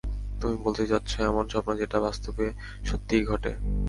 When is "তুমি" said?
0.39-0.55